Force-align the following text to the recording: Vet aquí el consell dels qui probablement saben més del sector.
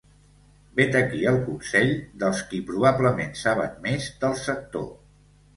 Vet 0.79 0.95
aquí 0.99 1.19
el 1.31 1.37
consell 1.49 1.93
dels 2.23 2.41
qui 2.53 2.63
probablement 2.71 3.39
saben 3.43 3.79
més 3.87 4.09
del 4.25 4.37
sector. 4.49 4.91